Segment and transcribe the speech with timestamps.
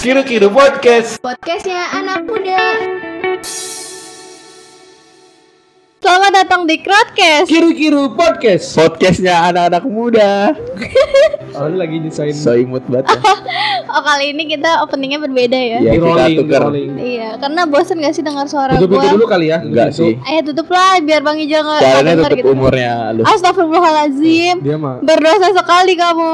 [0.00, 1.20] Kiru Kiru Podcast.
[1.20, 2.60] Podcastnya anak muda.
[6.00, 7.46] Selamat datang di Crowdcast.
[7.46, 8.72] Kiru Kiru Podcast.
[8.72, 10.30] Podcastnya anak-anak muda.
[11.50, 13.10] Oh, ini lagi desain So imut banget.
[13.10, 13.20] Ya.
[13.90, 15.78] Oh kali ini kita openingnya berbeda ya.
[15.82, 16.60] Iya, kita tuker.
[16.62, 16.94] rolling.
[16.94, 19.10] Iya, karena bosen gak sih dengar suara Tutup gua?
[19.10, 19.58] dulu kali ya.
[19.58, 20.14] Enggak Tutup.
[20.14, 20.30] sih.
[20.30, 22.48] Ayo tutup lah biar Bang Ijo nggak nggak Caranya tutup gitu.
[22.54, 23.22] umurnya lu.
[23.26, 24.56] Astagfirullahalazim.
[24.62, 25.02] Dia mah.
[25.02, 26.32] Berdosa sekali kamu.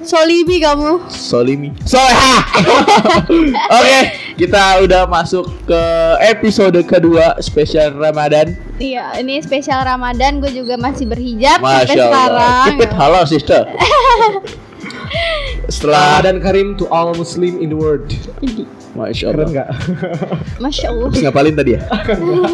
[0.00, 1.04] Solibi kamu.
[1.06, 1.76] Solimi.
[1.84, 2.34] Soleha.
[3.76, 3.98] Oke,
[4.34, 5.82] kita udah masuk ke
[6.24, 8.56] episode kedua spesial Ramadan.
[8.76, 10.40] Iya, ini spesial Ramadan.
[10.40, 12.08] Gue juga masih berhijab sampai Masya Allah.
[12.08, 12.64] sekarang.
[12.64, 13.62] Keep it halal, sister.
[15.70, 18.08] Setelah Ramadan Karim to all Muslim in the world.
[18.90, 19.48] Masya Keren Allah.
[19.52, 19.68] enggak?
[20.64, 21.08] Masya Allah.
[21.12, 21.80] Terus ngapalin tadi ya?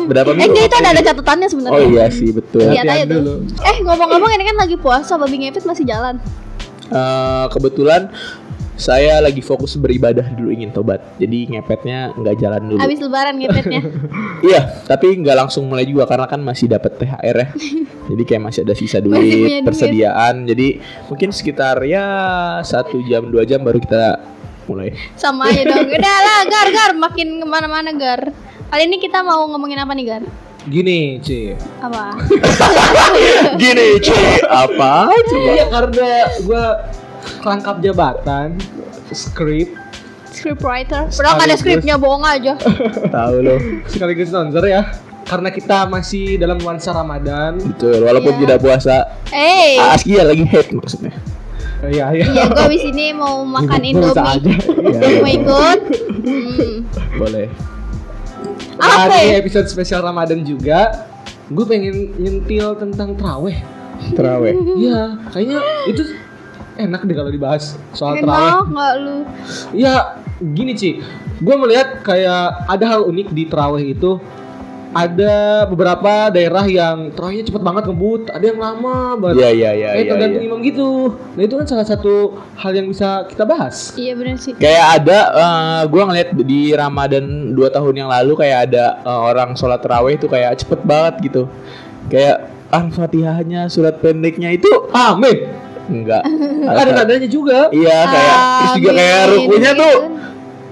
[0.05, 0.51] Berapa Eh minggu?
[0.51, 1.79] enggak itu ada ada catatannya sebenarnya.
[1.79, 2.67] Oh iya sih betul.
[2.67, 3.17] Lihat aja Latihan tuh.
[3.23, 3.35] dulu.
[3.63, 6.19] Eh ngomong-ngomong ini kan lagi puasa, babi ngepet masih jalan.
[6.87, 8.09] Eh, kebetulan
[8.77, 11.01] saya lagi fokus beribadah dulu ingin tobat.
[11.17, 12.81] Jadi ngepetnya nggak jalan dulu.
[12.81, 13.83] Habis lebaran ngepetnya.
[14.37, 17.49] Iya, tapi nggak langsung mulai juga karena kan masih dapat THR ya.
[18.13, 19.65] Jadi kayak masih ada sisa duit.
[19.65, 20.45] persediaan.
[20.45, 20.79] Jadi
[21.09, 22.05] mungkin sekitar ya
[22.61, 24.21] satu jam dua jam baru kita
[24.69, 24.93] mulai.
[25.17, 25.89] Sama aja dong.
[25.89, 28.29] Udah lah, Gar, Gar, makin ke mana-mana Gar.
[28.69, 30.23] Kali ini kita mau ngomongin apa nih Gar?
[30.67, 31.55] Gini, Ci.
[31.79, 32.19] Apa?
[33.63, 35.07] Gini, Ci, apa?
[35.07, 35.47] Coba.
[35.47, 36.11] Iya karena
[36.43, 36.65] gua
[37.43, 38.59] rangkap jabatan
[39.11, 39.71] skrip
[40.27, 41.09] Scriptwriter.
[41.09, 42.61] Padahal nggak ada skripnya, bohong aja.
[43.17, 43.59] Tahu loh.
[43.89, 44.85] sekaligus sponsor ya.
[45.25, 47.57] Karena kita masih dalam nuansa Ramadan.
[47.57, 48.41] Betul, walaupun Iya.
[48.45, 48.97] tidak puasa.
[49.33, 51.15] Eh, Askia lagi hate maksudnya.
[51.83, 52.25] Iya, iya.
[52.31, 54.39] iya gue abis ini mau makan Gua bisa aja.
[54.39, 54.93] Indomie.
[54.93, 55.01] Iya.
[55.19, 55.81] Mau ikut?
[56.21, 56.75] Hmm.
[57.17, 57.47] Boleh.
[58.77, 59.41] Apa Nah, di ya?
[59.41, 61.09] episode spesial Ramadan juga
[61.47, 63.57] gue pengen nyentil tentang traweh.
[64.13, 64.55] Terawih.
[64.77, 66.03] Iya, kayaknya itu
[66.77, 68.51] enak deh kalau dibahas soal terawih.
[68.53, 69.17] Enak nggak lu?
[69.73, 69.95] Ya
[70.37, 71.01] gini Ci,
[71.41, 74.21] gue melihat kayak ada hal unik di terawih itu.
[74.97, 79.37] Ada beberapa daerah yang terawihnya cepet banget ngebut, ada yang lama banget.
[79.37, 80.49] Iya, iya, iya, Kayak iya, tergantung iya.
[80.49, 80.91] imam gitu.
[81.37, 82.15] Nah itu kan salah satu
[82.57, 83.93] hal yang bisa kita bahas.
[83.93, 84.57] Iya bener sih.
[84.57, 89.53] Kayak ada eh, gua ngeliat di Ramadan dua tahun yang lalu kayak ada eh, orang
[89.53, 91.43] sholat terawih itu kayak cepet banget gitu.
[92.09, 95.53] Kayak al-fatihahnya surat pendeknya itu Amin.
[95.87, 96.25] enggak.
[96.67, 97.71] Ada nadanya juga.
[97.71, 99.97] Iya kayak terus juga kayak rukunya tuh.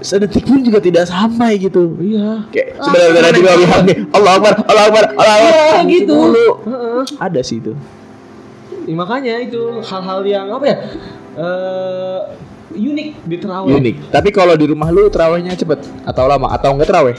[0.05, 1.97] Sedetik pun juga tidak sampai gitu.
[1.97, 2.45] Iya.
[2.53, 5.51] Kayak sebenarnya di bawah bihamdi Allah Akbar, Allah Akbar, Allah Akbar.
[5.51, 6.17] Iya, gitu.
[6.69, 7.03] Heeh.
[7.17, 7.73] Ada sih itu.
[8.85, 10.77] Ya, makanya itu hal-hal yang apa ya?
[11.35, 12.19] eh
[12.75, 13.71] unik di terawih.
[13.75, 13.95] Unik.
[14.11, 17.17] Tapi kalau di rumah lu terawihnya cepet atau lama atau enggak terawih?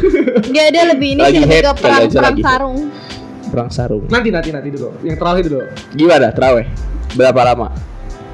[0.54, 2.42] Dia ada lebih ini Lagi sih lebih ke perang perang lagi.
[2.42, 2.78] sarung.
[3.52, 4.04] Perang sarung.
[4.08, 4.88] Nanti nanti nanti dulu.
[5.04, 5.60] Yang terawih dulu.
[5.92, 6.66] Gimana terawih?
[7.12, 7.91] Berapa lama?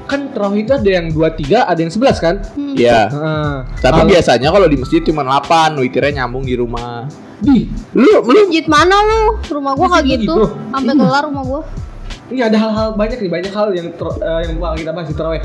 [0.09, 2.35] Kan terawih itu ada yang 23, ada yang 11 kan?
[2.57, 2.73] Hmm.
[2.73, 2.99] Iya.
[3.07, 3.53] Heeh.
[3.77, 7.05] Tapi Kalau- biasanya kalau di masjid cuma 8, witirnya nyambung di rumah.
[7.39, 9.39] di Lu lu Masjid mana lu?
[9.47, 10.27] Rumah gua nggak gitu.
[10.27, 10.43] gitu.
[10.75, 11.61] Sampai kelar rumah gua.
[12.27, 15.15] ini ada hal-hal banyak nih, banyak hal yang ter, eh, yang bakal kita bahas di
[15.15, 15.41] terawih.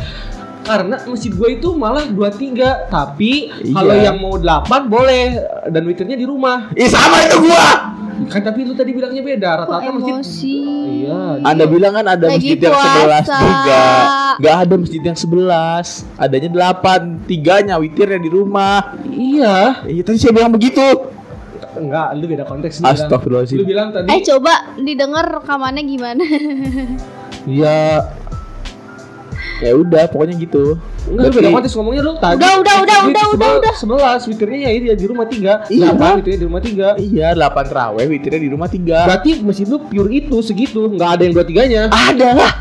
[0.64, 3.72] Karena masjid gue itu malah 23, tapi Iya.
[3.72, 5.38] kalau yang mau 8 boleh
[5.68, 6.72] dan witirnya di rumah.
[6.72, 7.93] Ih sama itu gua.
[8.24, 10.56] Kan tapi lu tadi bilangnya beda, rata-rata masjid emosi?
[11.02, 11.22] Iya.
[11.42, 13.38] Anda bilang kan ada Lagi masjid yang 11 puasa.
[13.38, 13.82] juga.
[14.34, 15.86] Gak ada masjid yang 11.
[16.16, 18.78] Adanya 8, tiganya witirnya di rumah.
[19.04, 19.84] Iya.
[19.84, 20.82] Iya tadi saya bilang begitu.
[21.74, 22.94] Enggak, lu beda konteks lu bilang.
[22.94, 23.56] Astagfirullahaladzim.
[23.58, 26.24] Lu bilang tadi Eh coba didengar rekamannya gimana?
[27.44, 28.00] Iya.
[29.62, 30.76] Ya udah pokoknya gitu.
[31.06, 32.36] Enggak, lu beda konteks ngomongnya lu tadi.
[32.42, 33.74] Udah, udah, udah, Masjid udah, udah, udah.
[34.24, 35.70] 11, witirnya ya dia di rumah 3.
[35.70, 35.88] Iya.
[35.94, 36.88] 8 witirnya di rumah 3.
[36.98, 41.22] Iya 8 terawih witirnya di rumah 3 Berarti masjid lu pure itu segitu, nggak ada
[41.22, 41.82] yang dua tiganya.
[41.92, 42.52] Ada lah.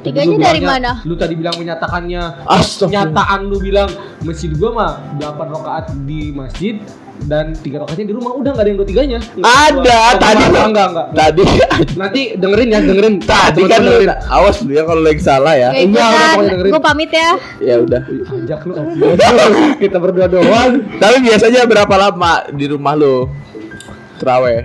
[0.00, 0.90] Tiganya dari mana?
[1.02, 2.46] Lu tadi bilang menyatakannya.
[2.46, 3.10] Astagfirullah.
[3.10, 3.90] Kenyataan lu bilang
[4.22, 6.78] masjid gua mah 8 rakaat di masjid
[7.28, 9.18] dan tiga rakaatnya di rumah udah nggak ada yang dua tiganya.
[9.38, 11.06] Ada tadi enggak enggak enggak.
[11.12, 11.42] Tadi
[11.96, 13.14] Nanti dengerin ya, dengerin.
[13.20, 15.68] tadi kan lu awas lu ya kalau lu yang salah ya.
[15.70, 16.30] Gak Enggak, udah, ikutan.
[16.32, 16.72] pokoknya dengerin.
[16.72, 17.30] Gue pamit ya.
[17.60, 18.02] Ya udah.
[18.30, 18.72] Ajak lu.
[19.78, 20.72] Kita berdua doang.
[20.96, 23.28] Tapi biasanya berapa lama di rumah lu?
[24.16, 24.64] Terawih.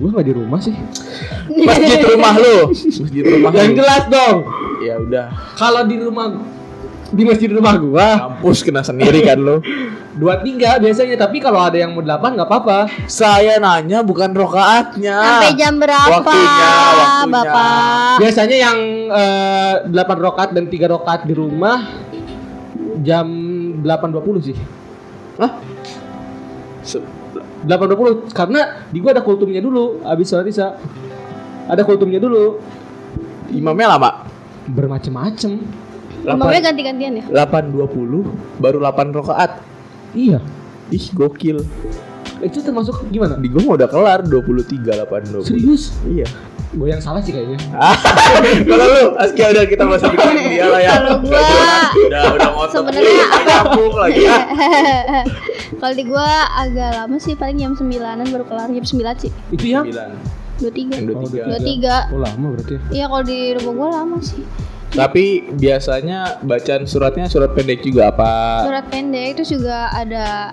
[0.00, 0.72] Gua nggak di rumah sih.
[1.52, 2.72] Masjid rumah lu.
[2.72, 4.36] Masjid rumah Yang jelas dong.
[4.80, 5.26] Ya udah.
[5.60, 6.26] Kalau di rumah
[7.10, 9.58] di masjid rumah gua Kampus kena sendiri kan lu.
[10.12, 15.16] dua tiga biasanya tapi kalau ada yang mau delapan nggak apa-apa Saya nanya bukan rokaatnya.
[15.16, 17.30] Sampai jam berapa, Waktunya, waktunya.
[17.32, 18.14] Bapak?
[18.18, 18.78] biasanya yang
[19.08, 21.78] eh, delapan rokat dan tiga rokat di rumah
[22.98, 23.26] jam
[23.78, 24.56] 8.20 sih
[25.36, 25.50] Hah?
[26.80, 27.02] Se-
[27.60, 30.78] 8.20 karena di gua ada kultumnya dulu habis sholat isya
[31.64, 32.60] ada kultumnya dulu
[33.50, 34.10] Imamnya lama.
[34.64, 35.58] bermacam-macam
[36.24, 37.24] Imamnya ganti-gantian ya?
[37.28, 39.50] 8.20 baru 8 rakaat.
[40.12, 40.38] Iya.
[40.90, 41.62] Ih, gokil.
[42.40, 43.36] Itu termasuk gimana?
[43.36, 45.44] Di gua udah kelar 23 8 20.
[45.44, 45.92] Serius?
[46.08, 46.26] Iya.
[46.70, 47.58] Gue yang salah sih kayaknya.
[48.70, 50.22] Kalau lu, Askia udah kita masuk ke
[50.54, 50.90] dia lah ya.
[51.02, 51.42] Kalau gua
[52.06, 52.70] udah udah ngotot.
[52.78, 53.42] sebenarnya apa?
[53.42, 54.22] nyambung lagi.
[54.22, 54.38] ya.
[55.82, 59.30] Kalau di gua agak lama sih paling jam 9-an baru kelar jam 9 sih.
[59.50, 60.62] Itu yang 9.
[60.62, 60.94] 23.
[60.94, 61.58] Yang Oh, 23.
[61.58, 62.14] 23.
[62.14, 62.74] Oh lama berarti.
[62.94, 64.44] Iya kalau di rumah gua lama sih.
[64.90, 68.30] Tapi biasanya bacaan suratnya surat pendek juga apa?
[68.64, 70.50] Surat pendek itu juga ada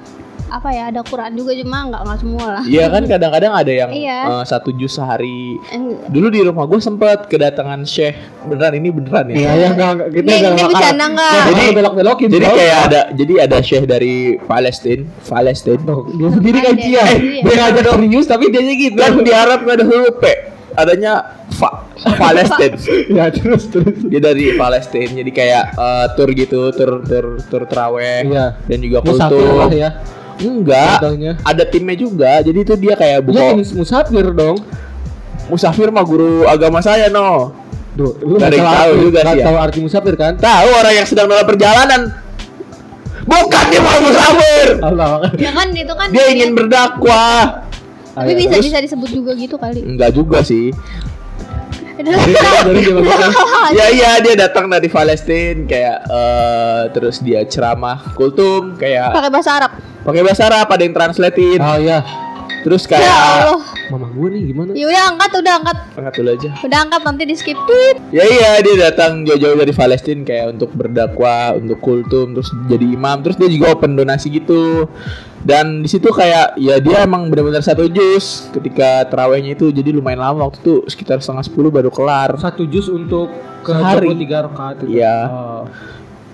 [0.48, 2.64] apa ya ada Quran juga cuma nggak nggak semua lah.
[2.64, 4.20] Iya kan kadang-kadang ada yang Iya.
[4.32, 5.60] eh, satu juz sehari.
[5.70, 8.16] Eng- Dulu di rumah gue sempat kedatangan Syekh.
[8.46, 9.36] Beneran ini beneran ya?
[9.36, 11.32] Iya ya enggak enggak kita ini bakal- bercanda nggak?
[11.34, 12.28] Jadi Jadi- belok-belokin.
[12.32, 15.76] Jadi kayak ada jadi ada Syekh dari Palestina, Palestina.
[16.16, 17.04] Dia sendiri kan Ada, dia.
[17.12, 17.42] iya.
[17.44, 18.96] Dia ngajak serius tapi dia gitu.
[18.96, 20.24] Dan di Arab nggak ada huruf P,
[20.78, 21.14] adanya
[21.50, 22.78] fa Palestina.
[23.18, 23.98] ya terus terus.
[24.04, 28.46] Dia dari Palestina, jadi kayak eh, tur gitu, tur tur tur teraweh Iya.
[28.62, 29.74] dan juga kultur.
[29.74, 29.98] ya.
[30.38, 31.32] Enggak, Contohnya.
[31.42, 32.38] ada timnya juga.
[32.40, 34.62] Jadi itu dia kayak buka mus- musafir dong.
[35.48, 37.56] musafir mah guru agama saya no.
[37.92, 39.46] Duh, lu nggak tahu arti- juga sih ya.
[39.50, 40.34] tahu arti musafir kan?
[40.38, 42.02] Tahu orang yang sedang dalam perjalanan.
[43.24, 44.68] Bukan dia mau musafir.
[44.80, 45.20] Allah.
[45.36, 47.67] Ya kan itu kan Dia ingin berdakwah.
[48.20, 49.82] Tapi bisa terus- bisa disebut juga gitu kali.
[49.82, 50.74] Enggak juga sih.
[51.98, 52.84] Dari
[53.78, 59.52] ya iya dia datang dari Palestina kayak eh terus dia ceramah kultum kayak Pakai bahasa
[59.56, 59.72] Arab.
[60.06, 61.58] pakai bahasa Arab ada yang translatein.
[61.58, 62.06] Oh iya.
[62.62, 63.14] Terus Ya kayak
[63.48, 63.62] Allah.
[63.88, 64.70] Mama gue nih gimana?
[64.76, 65.78] Ya udah angkat, udah angkat.
[65.96, 66.50] angkat dulu aja.
[66.60, 67.58] Udah angkat nanti di skip.
[68.12, 73.24] Ya iya dia datang jauh-jauh dari Palestina kayak untuk berdakwah, untuk kultum, terus jadi imam,
[73.24, 74.86] terus dia juga open donasi gitu.
[75.48, 80.20] Dan di situ kayak ya dia emang benar-benar satu jus ketika terawihnya itu jadi lumayan
[80.20, 83.32] lama waktu itu sekitar setengah sepuluh baru kelar Satu jus untuk
[83.64, 84.12] ke Sehari.
[84.12, 85.00] 23 rakaat itu.
[85.00, 85.18] Iya.
[85.32, 85.64] Oh.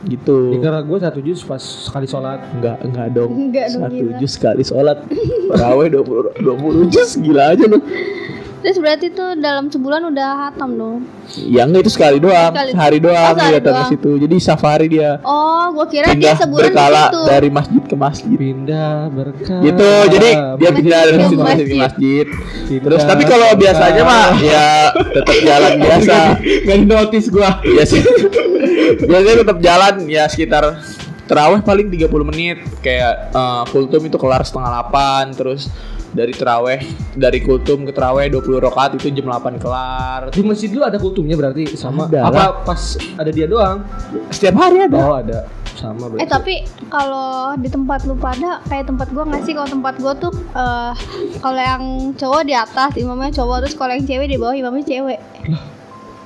[0.03, 0.59] gitu.
[0.59, 2.43] Dikira gue satu jus pas sekali sholat.
[2.51, 3.31] Enggak, enggak dong.
[3.31, 4.17] Enggak dong, Satu gila.
[4.19, 4.97] jus sekali sholat.
[5.53, 7.79] Terawih 20 20 jus gila aja lu.
[8.63, 10.99] Terus berarti tuh dalam sebulan udah hatam dong.
[11.35, 12.71] Ya enggak itu sekali doang, Sekali.
[12.71, 14.11] sehari doang Oh, dia datang ke situ.
[14.17, 15.19] Jadi safari dia.
[15.21, 17.21] Oh, gua kira dia sebulan di berkala situ.
[17.27, 18.31] dari masjid ke masjid.
[18.33, 19.59] Pindah berkah.
[19.61, 22.25] gitu jadi dia pindah dari ke masjid ke masjid ke masjid.
[22.63, 24.65] Pindah terus tapi kalau biasanya mah ya
[25.11, 27.49] tetap jalan biasa Gak di notice gua.
[27.61, 27.99] ya sih
[29.01, 30.63] biasanya tetap jalan ya sekitar
[31.23, 35.67] terawih paling 30 menit kayak eh, kultum itu kelar setengah 8 terus
[36.13, 36.79] dari terawih
[37.17, 41.33] dari kultum ke terawih 20 rakaat itu jam 8 kelar Di masjid dulu ada kultumnya
[41.33, 42.05] berarti sama.
[42.05, 43.81] Ada Apa pas ada dia doang?
[44.29, 45.39] setiap hari ada Oh ada.
[45.73, 46.21] Sama berarti.
[46.21, 46.55] Eh tapi
[46.93, 50.93] kalau di tempat lu pada kayak tempat gua nggak sih kalau tempat gua tuh eh,
[51.41, 51.83] kalau yang
[52.13, 55.19] cowok di atas imamnya cowok terus kalau yang cewek di bawah imamnya cewek.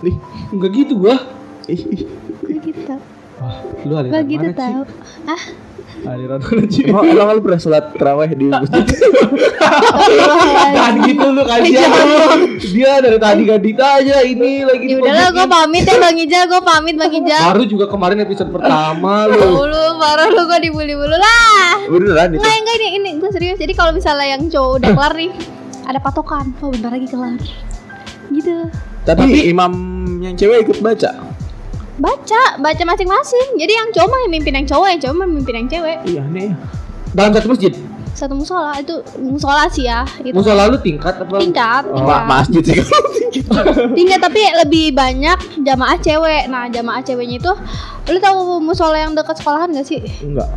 [0.04, 0.16] nih
[0.52, 1.16] Enggak gitu gua.
[1.72, 2.04] ih, ih.
[2.48, 2.96] Gak gitu.
[3.40, 4.82] Wah, lu Gak gitu tahu.
[5.28, 5.42] Ah,
[6.06, 6.40] Aliran
[6.74, 6.86] Ci?
[6.86, 8.86] emang, emang lu pernah sholat terawih di masjid
[10.78, 12.26] Jangan gitu lu kasihan lu.
[12.62, 16.62] Dia dari tadi gak ditanya ini lagi ya udahlah gua pamit ya Bang Ijal, gua
[16.62, 17.44] pamit Bang Ijal.
[17.52, 19.38] Baru juga kemarin episode pertama lu.
[19.42, 21.88] Dulu parah lu gua dibully mulu lah.
[21.88, 23.58] beneran itu Enggak, enggak ini ini gue serius.
[23.58, 25.32] Jadi kalau misalnya yang cowok udah kelar nih,
[25.88, 26.52] ada patokan.
[26.60, 27.40] Oh, bentar lagi kelar.
[28.28, 28.68] Gitu.
[29.08, 29.72] tapi, imam
[30.20, 31.16] yang cewek ikut baca
[31.98, 33.58] Baca, baca masing-masing.
[33.58, 35.98] Jadi yang cowok yang mimpin yang cowok, yang cowok mimpin yang cewek.
[36.06, 36.54] iya ya
[37.12, 37.74] Dalam satu masjid.
[38.18, 40.02] Satu musola itu musola sih ya.
[40.22, 40.34] Gitu.
[40.34, 41.38] Musola lu tingkat apa?
[41.38, 42.22] tingkat, Oh, tingkat.
[42.26, 42.78] Masjid sih
[43.98, 46.50] tingkat tapi lebih banyak jamaah cewek.
[46.50, 47.52] Nah, jamaah ceweknya itu
[48.10, 50.02] lu tahu musola yang dekat sekolahan gak sih?
[50.22, 50.50] enggak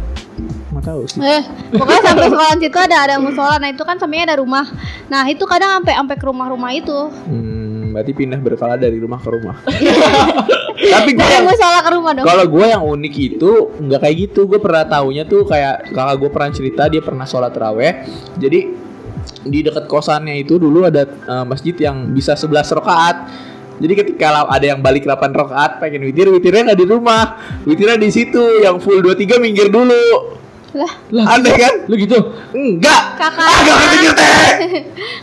[0.70, 1.42] nggak tahu sih Eh,
[1.74, 3.54] pokoknya sampai sekolahan situ ada ada musola.
[3.60, 4.64] Nah, itu kan sampingnya ada rumah.
[5.12, 6.98] Nah, itu kadang sampai sampai ke rumah-rumah itu.
[7.28, 7.59] Hmm,
[7.90, 9.56] berarti pindah berkala dari rumah ke rumah.
[10.94, 12.24] Tapi gue yang musola ke rumah dong.
[12.24, 13.52] kalau gue yang unik itu
[13.84, 14.48] nggak kayak gitu.
[14.48, 17.92] Gue pernah tahunya tuh kayak kakak gue pernah cerita dia pernah sholat raweh.
[18.40, 18.60] Jadi
[19.44, 23.16] di dekat kosannya itu dulu ada eh, masjid yang bisa 11 rakaat.
[23.80, 28.12] Jadi ketika ada yang balik 8 rakaat pengen witir, witirnya nggak di rumah, witirnya di
[28.12, 30.39] situ yang full 23 minggir dulu.
[30.70, 31.74] Lah, Lah, Aneh kan?
[31.84, 32.14] lu gitu.
[32.50, 33.18] Enggak.
[33.18, 33.42] kakak.
[33.42, 34.54] Ah, gak mikir teh.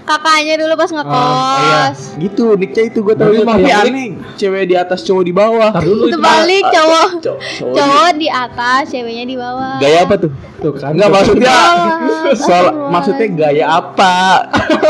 [0.04, 1.98] kakaknya dulu pas ngekos.
[2.18, 3.32] Gitu, niknya itu gue tahu.
[3.32, 5.72] Tapi yang aneh, cewek di atas cowok di bawah.
[5.72, 7.08] Tar dulu itu balik cowok.
[7.18, 9.76] Cowok, cowok di- Cowok di atas, ceweknya di bawah.
[9.80, 10.32] Gaya apa tuh?
[10.58, 10.92] Tuh kan.
[10.92, 11.56] Enggak maksudnya
[12.44, 14.16] soal maksudnya gaya apa?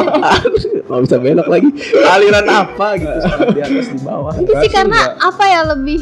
[0.88, 1.70] Nggak bisa belok lagi.
[2.02, 3.18] Aliran apa gitu
[3.56, 4.34] di atas di bawah.
[4.34, 6.02] Itu sih karena apa ya lebih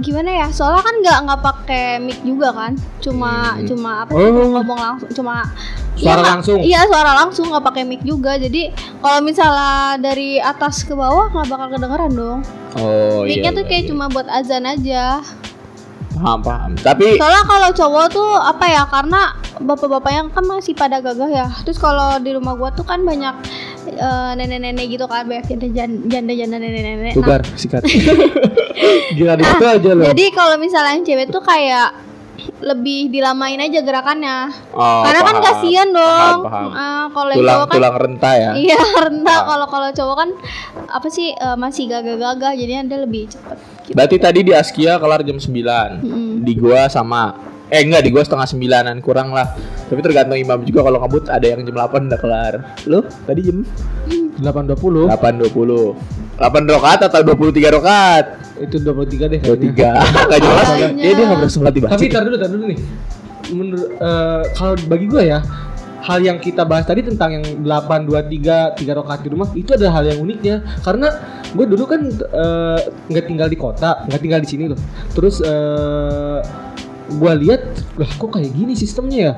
[0.00, 0.46] gimana ya?
[0.50, 2.72] Soalnya kan nggak nggak pakai mic juga kan.
[3.00, 3.64] Cuma Hmm.
[3.64, 4.28] cuma apa Oh.
[4.58, 5.46] ngomong langsung cuma
[6.00, 6.58] Suara Iya, langsung.
[6.64, 8.40] Iya suara langsung nggak pakai mic juga.
[8.40, 8.72] Jadi
[9.04, 12.40] kalau misalnya dari atas ke bawah nggak bakal kedengeran dong.
[12.80, 13.36] Oh iya.
[13.36, 13.90] Mic-nya tuh iya, kayak iya.
[13.92, 15.20] cuma buat azan aja.
[16.10, 16.72] paham paham.
[16.76, 18.82] Tapi Soalnya kalau cowok tuh apa ya?
[18.84, 21.48] Karena bapak-bapaknya kan masih pada gagah ya.
[21.64, 23.32] Terus kalau di rumah gua tuh kan banyak
[23.92, 27.12] eh, nenek-nenek gitu kan, banyak janda- janda-janda nenek-nenek.
[27.12, 27.82] Nah, bubar sikat.
[29.16, 30.04] Gila gitu aja loh.
[30.06, 31.92] jadi kalau misalnya yang cewek tuh kayak
[32.58, 34.48] lebih dilamain aja gerakannya.
[34.72, 35.44] Oh, Karena kan paham.
[35.46, 36.38] kasihan dong.
[36.40, 36.70] Paham, paham.
[36.70, 38.50] Eh, kalau yang Tulang cowok kan tulang renta ya.
[38.54, 39.44] Iya rendah Ah.
[39.46, 40.30] kalau kalau cowok kan
[40.88, 43.58] apa sih eh, masih gagah-gagah jadinya dia lebih cepet.
[43.82, 43.92] Gitu.
[43.92, 46.28] Berarti tadi di Askia kelar jam 9 Mm-mm.
[46.40, 47.36] Di gua sama
[47.70, 49.54] Eh enggak di gua setengah sembilanan kurang lah
[49.86, 52.54] Tapi tergantung imam juga kalau ngebut ada yang jam 8 udah kelar
[52.90, 53.62] Lu tadi jam
[54.42, 58.40] 820 8.20 8 rokat atau 23 rokat?
[58.60, 59.92] itu 23 deh kayaknya.
[60.04, 60.68] 23 Gak jelas.
[61.00, 62.78] Ya dia gak pernah sholat di Tapi tar dulu, tar dulu nih.
[63.50, 65.38] Menurut eh, kalau bagi gue ya,
[66.00, 69.70] hal yang kita bahas tadi tentang yang 8 2 3 3 rakaat di rumah itu
[69.76, 71.08] ada hal yang uniknya karena
[71.50, 74.78] gue dulu kan eh, nggak tinggal di kota, nggak tinggal di sini loh.
[75.16, 76.38] Terus eh
[77.10, 77.62] gue lihat
[77.98, 79.32] lah kok kayak gini sistemnya ya.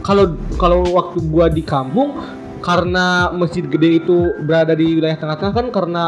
[0.00, 2.14] Kalau kalau waktu gue di kampung
[2.58, 6.02] karena masjid gede itu berada di wilayah tengah-tengah kan karena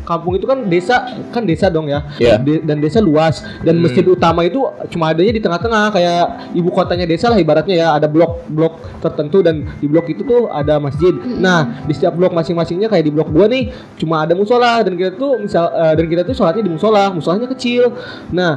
[0.00, 0.96] kampung itu kan desa
[1.28, 2.40] kan desa dong ya Iya.
[2.40, 3.84] De- dan desa luas dan Hmm.
[3.84, 6.24] masjid utama itu cuma adanya di tengah-tengah kayak
[6.56, 10.80] ibu kotanya desa lah ibaratnya ya ada blok-blok tertentu dan di blok itu tuh ada
[10.80, 11.12] masjid.
[11.12, 13.68] Nah di setiap blok masing-masingnya kayak di blok gua nih
[14.00, 17.46] cuma ada musola dan kita tuh misal eh, dan kita tuh sholatnya di musola, musolanya
[17.46, 17.92] kecil.
[18.32, 18.56] Nah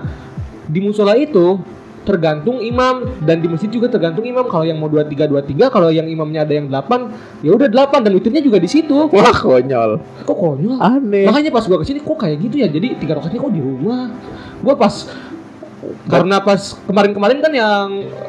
[0.64, 1.60] di musola itu
[2.04, 3.10] tergantung imam.
[3.24, 4.46] Dan di masjid juga tergantung imam.
[4.48, 8.12] Kalau yang mau 23 23 kalau yang imamnya ada yang 8 ya udah 8 dan
[8.14, 9.10] witirnya juga di situ.
[9.10, 10.00] Wah konyol.
[10.28, 10.78] Kok konyol?
[10.80, 11.26] Aneh.
[11.26, 12.68] Makanya pas gua ke sini kok kayak gitu ya.
[12.70, 14.12] Jadi tiga rokatnya kok di rumah.
[14.64, 14.94] Gua pas
[16.10, 17.88] karena pas kemarin-kemarin kan yang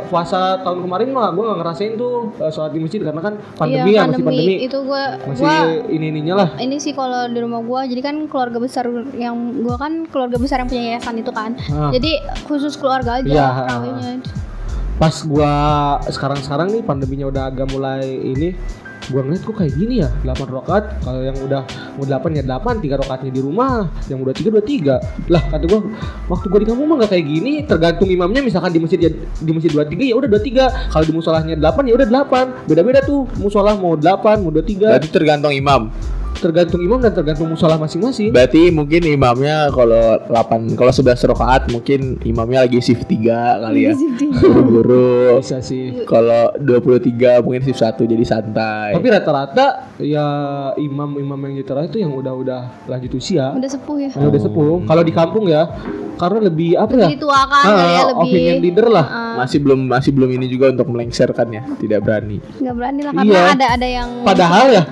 [0.09, 3.91] puasa tahun kemarin mah gua nggak ngerasain tuh eh, sholat di masjid karena kan pandemi
[3.93, 4.55] iya, ya masih pandemi.
[4.63, 5.57] Itu gua Masih gua
[5.91, 6.49] ini ininya lah.
[6.61, 8.85] ini sih kalau di rumah gua jadi kan keluarga besar
[9.17, 11.59] yang gua kan keluarga besar yang punya yayasan itu kan.
[11.73, 11.91] Ah.
[11.91, 14.13] Jadi khusus keluarga aja Iya, terawihnya.
[14.95, 15.53] Pas gua
[16.07, 18.55] sekarang-sekarang nih pandeminya udah agak mulai ini
[19.13, 21.63] gua ngeliat kok kayak gini ya 8 rokat kalau yang udah
[22.01, 24.95] mau 8 ya 8 tiga rokatnya di rumah yang udah tiga dua tiga.
[25.29, 25.81] Lah kata gua
[26.31, 29.53] waktu gua di kampung mah gak kayak gini tergantung imamnya misalkan di masjid ya di
[29.53, 30.65] masjid dua tiga ya udah dua tiga.
[30.93, 34.85] Kalau di musolahnya 8 ya udah 8 beda beda tuh musolah mau 8 mau 23
[34.85, 35.93] Berarti tergantung imam
[36.45, 38.29] tergantung imam dan tergantung musolah masing-masing.
[38.29, 43.93] Berarti mungkin imamnya kalau 8 Kalau 11 rokaat mungkin imamnya lagi shift 3 kali ya.
[44.45, 45.41] Buru-buru.
[45.41, 46.05] Bisa sih.
[46.05, 48.93] Kalau 23 mungkin shift 1 jadi santai.
[48.93, 50.27] Tapi rata-rata ya
[50.77, 53.51] imam-imam yang di terakhir itu yang udah-udah lanjut usia.
[53.51, 54.11] Udah sepuh ya.
[54.13, 54.85] yang udah sepuh.
[54.85, 55.73] Kalau di kampung ya
[56.15, 57.07] karena lebih apa ya?
[57.11, 58.23] Lebih tua kan ya Ah, lebih.
[58.31, 59.07] opinion leader lah.
[59.07, 62.39] Ah, Masih belum masih belum ini juga untuk melengsarkan ya Tidak berani.
[62.61, 63.43] Nggak berani lah karena Iya.
[63.57, 64.83] ada ada yang Padahal ya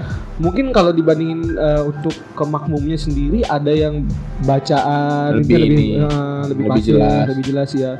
[0.43, 4.03] mungkin kalau dibandingin eh, untuk ke makmumnya sendiri ada yang
[4.43, 7.25] bacaan Lebih lebih ini, eh, lebih, lebih pasti, jelas.
[7.31, 7.93] lebih jelas ya.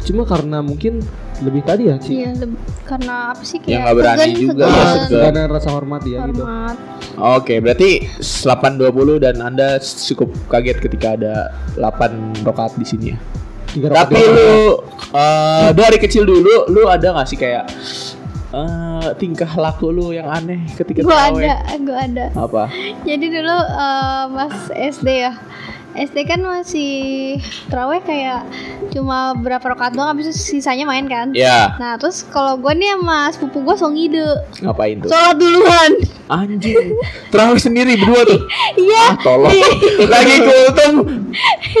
[0.00, 1.04] Cuma karena mungkin
[1.40, 2.24] lebih tadi ya sih.
[2.24, 2.32] Iya,
[2.84, 4.66] karena apa sih kayak Yang nggak berani segan, juga,
[5.08, 6.42] segan, ya, rasa hormat ya gitu.
[6.42, 6.76] hormat.
[7.20, 13.18] Oke berarti 8.20 dan Anda cukup kaget ketika ada 8 rokaat di sini ya
[13.76, 14.80] Tapi lu
[15.12, 17.68] eh, dari kecil dulu lu ada gak sih kayak
[18.50, 21.46] eh, tingkah laku lu yang aneh ketika Gua tarawih?
[21.50, 22.26] ada, gua ada.
[22.34, 22.62] Apa?
[23.06, 25.32] Jadi dulu eh, pas SD ya.
[25.92, 26.92] SD kan masih
[27.66, 28.46] terawih kayak
[28.90, 31.30] cuma berapa rakaat doang habis itu sisanya main kan.
[31.32, 34.22] Ya, Nah, terus kalau gua nih sama sepupu gua song ide.
[34.60, 35.08] ngapain tuh?
[35.08, 35.90] Sholat duluan.
[36.30, 36.94] Anjing.
[37.28, 38.40] Terawih sendiri berdua tuh.
[38.76, 39.02] Iya.
[39.02, 39.50] Ah, tolong.
[40.06, 40.94] Lagi kultum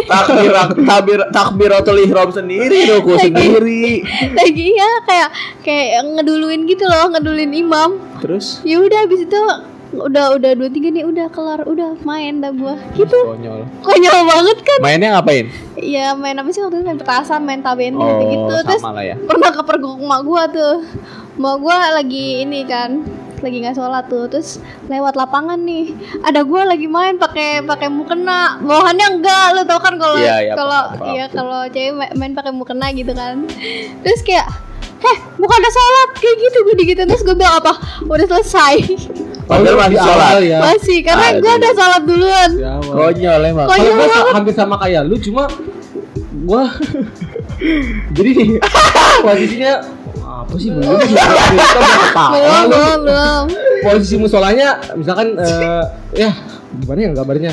[0.06, 0.52] takbir
[0.84, 4.02] takbir takbiratul ihram sendiri ruku sendiri.
[4.34, 5.30] Lagi ya kayak
[5.62, 7.98] kayak ngeduluin gitu loh, ngeduluin imam.
[8.18, 9.42] Terus Ya udah habis itu
[9.90, 12.78] udah udah dua tiga nih udah kelar udah main dah gua.
[12.92, 13.10] Gitu.
[13.10, 13.66] konyol.
[13.82, 14.78] konyol banget kan?
[14.80, 15.46] Mainnya ngapain?
[15.74, 16.86] ya main apa sih waktu itu?
[16.86, 19.16] Main petasan main taben Oh, gitu terus sama lah ya.
[19.18, 20.86] pernah kepergok emak gua tuh.
[21.34, 23.02] Emak gua lagi ini kan
[23.40, 24.28] lagi nggak sholat tuh.
[24.28, 25.90] Terus lewat lapangan nih
[26.22, 28.62] ada gua lagi main pakai pakai mukena.
[28.62, 32.52] Bawahannya enggak lo tau kan kalau Iya, iya, kalau iya kalau cewek main, main pakai
[32.52, 33.42] mukena gitu kan.
[34.06, 34.46] Terus kayak
[35.00, 36.08] heh bukan ada sholat?
[36.14, 37.08] Kayak gitu gue digituin.
[37.08, 37.72] Terus gue bilang apa?
[38.04, 38.74] Udah selesai
[39.50, 40.32] Padahal masih sholat.
[40.40, 40.58] ya.
[40.62, 41.40] masih karena Aduh.
[41.40, 42.50] gue udah sholat duluan.
[42.84, 43.66] Konyol emang.
[43.66, 43.90] Konyol.
[43.90, 45.44] Kalau gue hampir sama kayak lu cuma
[46.40, 46.70] gua
[48.16, 48.32] jadi
[49.24, 49.72] posisinya
[50.40, 51.14] apa sih belum sih?
[52.32, 52.68] Belum lu.
[52.70, 53.44] belum belum
[53.82, 55.82] posisi musolanya misalkan eh,
[56.16, 56.30] ya
[56.72, 57.52] gimana ya gambarnya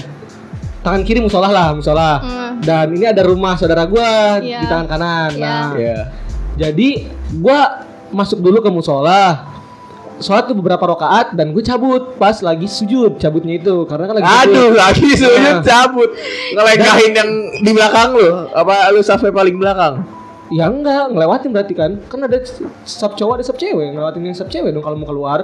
[0.80, 2.64] tangan kiri musolah lah musolah Hmm.
[2.64, 4.62] dan ini ada rumah saudara gua Iya.
[4.62, 5.44] di tangan kanan Iya.
[5.44, 6.00] nah Iya.
[6.58, 6.90] jadi
[7.36, 7.60] gua
[8.10, 9.46] masuk dulu ke musola
[10.20, 14.26] sholat tuh beberapa rakaat dan gue cabut pas lagi sujud cabutnya itu karena kan lagi
[14.26, 14.44] sujud.
[14.50, 15.62] Aduh, lagi sujud Nah.
[15.62, 16.10] cabut.
[16.52, 18.28] Ngelengkahin yang di belakang lu.
[18.50, 20.02] Apa lu sampai paling belakang?
[20.48, 21.92] Ya enggak, ngelewatin berarti kan.
[22.04, 22.40] Kan ada
[22.82, 25.44] sub cowok ada sub cewek, ngelewatin yang sub cewek dong kalau mau keluar.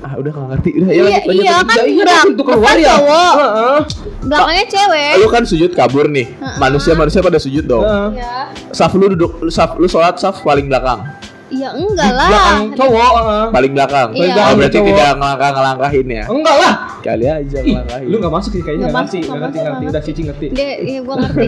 [0.00, 0.70] Ah, udah gak ngerti.
[0.76, 1.66] Udah, ya Iya, lanjut, iya lanjut.
[1.66, 2.88] kan Ya, iya, belak- pintu keluar ya.
[2.94, 3.78] cowok, Heeh.
[4.22, 5.12] belakangnya cewek.
[5.12, 6.26] Lu kan sujud kabur nih.
[6.56, 7.82] Manusia manusia pada sujud dong.
[7.82, 8.08] Heeh.
[8.16, 8.34] Iya.
[8.70, 11.04] Saf lu duduk, saf lu sholat saf paling belakang.
[11.50, 12.30] Ya enggak lah.
[12.30, 13.46] Belakang cowok, heeh.
[13.50, 14.08] Paling belakang.
[14.14, 14.32] Iya.
[14.38, 14.88] Oh, berarti Cowok.
[14.94, 16.24] tidak ngelangkah ngelangkahin ya.
[16.30, 16.74] Enggak lah.
[17.00, 18.06] Kali aja ngelangkahin.
[18.06, 20.46] lu gak masuk sih kayaknya Nggak nggak ngerti, nggak ngerti, ngerti, udah cici ngerti.
[20.54, 21.46] Dia, iya gua ngerti.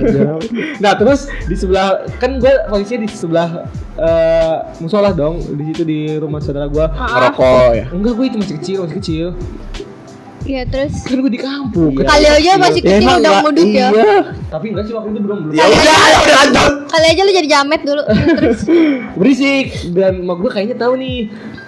[0.78, 1.86] Nah terus di sebelah
[2.18, 3.48] kan gue posisinya di sebelah
[3.92, 6.82] eh musola dong di situ di rumah saudara gue.
[6.82, 7.86] Ah, Ngerokok ya.
[7.92, 9.26] Enggak gue itu masih kecil masih kecil.
[10.42, 11.94] Iya terus Kan gue di kampung.
[11.94, 12.04] Iya.
[12.04, 13.88] kali aja masih kecil emang udah nggak- ngudut ya.
[13.88, 14.14] Iya.
[14.48, 15.54] Tapi enggak sih waktu itu belum belum.
[15.54, 16.72] Ya udah, ya udah lanjut.
[16.88, 18.02] Kali aja lu jadi jamet dulu.
[18.38, 18.58] terus
[19.14, 21.16] berisik dan mak gue kayaknya tahu nih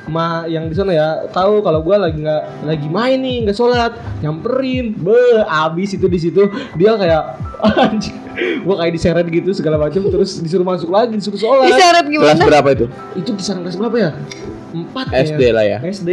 [0.04, 3.92] ma yang di sana ya tahu kalau gue lagi nggak lagi main nih nggak sholat
[4.20, 6.44] nyamperin be abis itu di situ
[6.76, 7.22] dia kayak
[7.80, 8.12] anjing
[8.60, 12.44] gue kayak diseret gitu segala macam terus disuruh masuk lagi disuruh sholat diseret Kelas gimana?
[12.44, 12.86] berapa itu?
[13.16, 14.10] itu kisaran kelas berapa ya
[14.74, 15.78] empat SD lah ya.
[15.80, 16.10] SD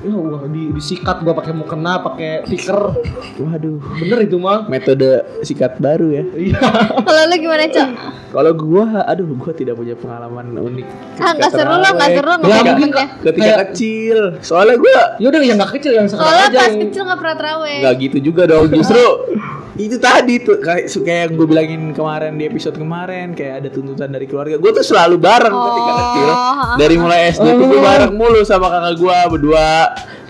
[0.00, 2.96] Ya, wah, di, disikat gua pakai mukena, pakai stiker.
[3.36, 3.84] Waduh.
[3.96, 4.64] Bener itu mah.
[4.64, 6.24] Metode sikat baru ya.
[6.32, 6.56] Iya.
[7.04, 7.88] Kalau lu gimana, Cok?
[8.30, 10.86] Kalau gua, aduh, gua tidak punya pengalaman unik.
[11.16, 12.16] Ah, nggak ketika seru lah, nggak terawih.
[12.16, 13.06] seru, nggak Ya, ada mungkin temennya.
[13.20, 16.56] Ketika Kayak- kecil, soalnya gua Ya udah yang nggak kecil yang sekarang Soalnya aja.
[16.56, 17.78] pas yang- kecil nggak pernah terawih.
[17.78, 18.64] nggak gitu juga dong.
[18.70, 19.02] Justru
[19.86, 24.10] itu tadi tuh kayak kayak yang gue bilangin kemarin di episode kemarin kayak ada tuntutan
[24.10, 24.58] dari keluarga.
[24.58, 25.98] Gue tuh selalu bareng ketika Oh.
[26.02, 26.28] kecil.
[26.76, 27.86] Dari mulai SD tuh gue Oh.
[27.86, 29.66] bareng mulu sama kakak gua berdua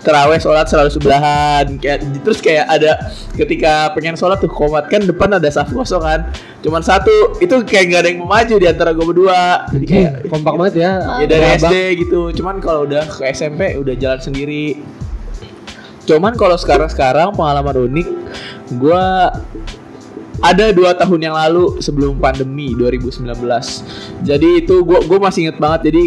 [0.01, 2.97] terawih sholat selalu sebelahan kayak terus kayak ada
[3.37, 6.25] ketika pengen sholat tuh komat kan depan ada saf kosong kan
[6.65, 10.11] cuman satu itu kayak nggak ada yang mau maju di antara gue berdua jadi kayak
[10.25, 10.91] kompak banget ya.
[11.21, 11.69] ya dari Abang.
[11.69, 14.81] SD gitu cuman kalau udah ke SMP udah jalan sendiri
[16.11, 18.07] cuman kalau sekarang sekarang pengalaman unik
[18.75, 19.31] gua
[20.41, 23.31] ada dua tahun yang lalu sebelum pandemi 2019
[24.27, 25.93] jadi itu gua gua masih inget banget.
[25.93, 26.03] Jadi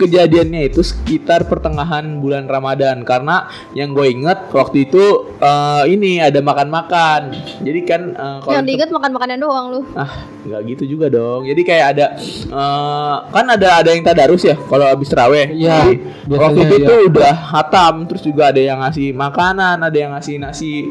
[0.00, 6.40] kejadiannya itu sekitar pertengahan bulan Ramadan karena yang gue inget waktu itu eh, ini ada
[6.40, 9.80] makan-makan jadi kan eh, kalau Yang di diinget makan makanan doang lu.
[9.92, 11.44] Ah, nggak gitu juga dong.
[11.44, 12.06] Jadi kayak ada
[12.48, 15.52] eh, kan ada ada yang tadarus ya kalau habis terawih.
[15.52, 19.96] Iya, Jadi biasanya waktu itu tuh udah hatam, terus juga ada yang ngasih makanan, ada
[19.96, 20.88] yang ngasih nasi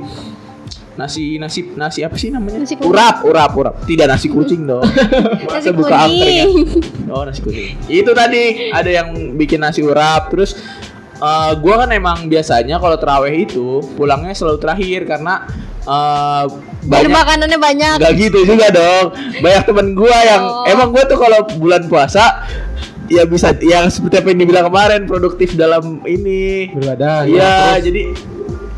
[0.99, 2.61] nasi nasi nasi apa sih namanya?
[2.61, 3.75] Nasi urap, urap, urap.
[3.81, 4.83] Tidak nasi kucing dong.
[5.45, 6.47] Nasi buka angkringan?
[6.51, 7.07] kuning.
[7.07, 7.79] Oh, nasi kuning.
[7.85, 10.59] Itu tadi ada yang bikin nasi urap, terus
[11.15, 15.47] eh, gua kan emang biasanya kalau terawih itu pulangnya selalu terakhir karena
[15.81, 16.43] eh,
[16.79, 17.95] Dan banyak makanannya banyak.
[17.97, 19.05] Gak gitu juga dong.
[19.39, 20.63] Banyak temen gua yang Oh.
[20.65, 22.43] emang gua tuh kalau bulan puasa
[23.09, 26.69] ya bisa yang seperti apa yang dibilang kemarin produktif dalam ini.
[26.69, 27.25] Beribadah.
[27.25, 27.83] ya, Iya, terus.
[27.83, 28.01] jadi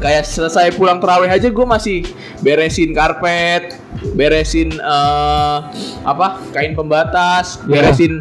[0.01, 2.01] kayak selesai pulang terawih aja gue masih
[2.41, 3.77] beresin karpet,
[4.17, 5.57] beresin eh,
[6.03, 7.69] apa kain pembatas, Iya.
[7.69, 8.13] beresin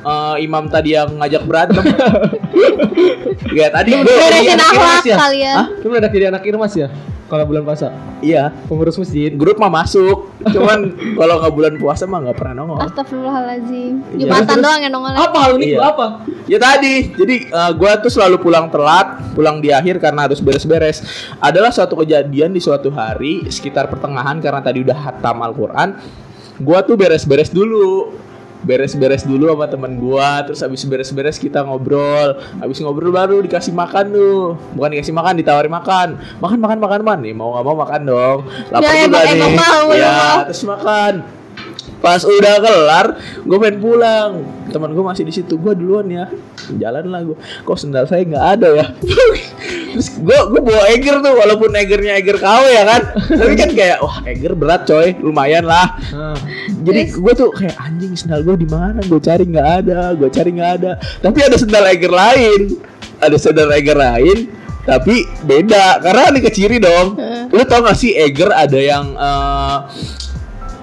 [0.00, 1.84] eh, imam tadi yang ngajak berantem.
[3.58, 5.16] ya tadi Lu gua- beresin Beresin anak akhlak Irmas ya?
[5.16, 5.54] kalian.
[5.54, 5.66] Hah?
[5.78, 6.88] Lu udah jadi anak irmas ya?
[7.28, 7.92] Kalau bulan puasa,
[8.24, 9.28] iya pengurus masjid.
[9.30, 12.80] grup mah masuk, cuman kalau nggak bulan puasa mah nggak pernah nongol.
[12.80, 14.00] Astagfirullahaladzim.
[14.08, 14.20] Iya.
[14.24, 15.12] Jumatan Terus- doang yang nongol.
[15.12, 15.78] Apa hal unik Iya.
[15.84, 16.06] apa?
[16.48, 21.04] Ya tadi, jadi eh, gua tuh selalu pulang telat, pulang di akhir karena harus beres-beres.
[21.36, 26.00] Adalah suatu kejadian di suatu hari sekitar pertengahan karena tadi udah hatam Al-Qur'an.
[26.56, 28.16] Gua tuh beres-beres dulu.
[28.58, 32.36] Beres-beres dulu sama temen gua, terus habis beres-beres kita ngobrol.
[32.58, 34.58] Habis ngobrol baru dikasih makan tuh.
[34.74, 36.18] Bukan dikasih makan, ditawari makan.
[36.38, 37.18] Makan makan makan man.
[37.22, 38.38] Nih mau nggak mau makan dong.
[38.74, 39.38] Lapar Ya, juga emang- nih.
[39.38, 41.14] emang mau, ya, emang terus makan.
[41.98, 43.06] Pas udah kelar,
[43.42, 44.30] gue pengen pulang.
[44.70, 45.58] Teman gue masih di situ.
[45.58, 46.30] Gue duluan ya.
[46.78, 47.36] Jalan lah gue.
[47.66, 48.86] Kok sendal saya nggak ada ya?
[49.98, 53.02] Terus gue gue bawa Eger tuh, walaupun Egernya Eger KW ya kan.
[53.34, 55.98] Tapi kan kayak wah Eger berat coy, lumayan lah.
[56.14, 56.38] Nah,
[56.86, 59.02] Jadi gue tuh kayak anjing sendal gue di mana?
[59.02, 60.92] Gue cari nggak ada, gue cari nggak ada.
[61.18, 62.78] Tapi ada sendal Eger lain,
[63.18, 64.54] ada sendal Eger lain.
[64.88, 67.20] Tapi beda karena dikeciri dong.
[67.52, 69.76] Lu tau gak sih Eger ada yang eh,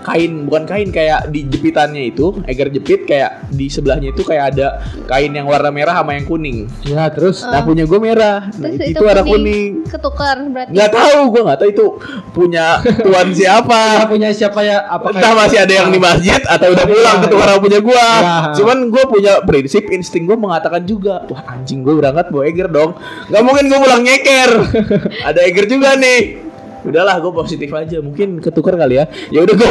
[0.06, 4.86] kain bukan kain kayak di jepitannya itu Eger jepit kayak di sebelahnya itu kayak ada
[5.10, 6.70] kain yang warna merah sama yang kuning.
[6.86, 9.72] ya terus Nah punya gue merah, nah, Terus itu, warna kuning.
[9.90, 10.72] Ketukar berarti.
[10.76, 11.86] Nggak tahu, gue nggak tahu itu
[12.32, 12.66] punya
[13.02, 13.82] tuan siapa.
[13.96, 14.92] Ah, punya siapa ya?
[14.92, 18.08] Apa Entah masih ada yang di masjid atau udah pulang Iya, ke tukar punya gua.
[18.20, 18.36] Iya.
[18.60, 22.92] Cuman gua punya prinsip insting gua mengatakan juga, wah anjing gua berangkat bawa Eger dong.
[23.32, 24.52] Gak mungkin gua pulang nyeker.
[25.30, 26.44] ada Eger juga nih.
[26.86, 27.98] Udahlah gue positif aja.
[28.00, 29.06] Mungkin ketukar kali ya.
[29.34, 29.70] Ya udah gue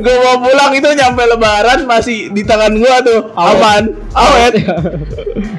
[0.00, 3.20] gue mau pulang itu nyampe lebaran masih di tangan gue tuh.
[3.34, 3.98] Aman.
[4.14, 4.54] Awet.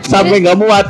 [0.02, 0.88] Sampai nggak muat.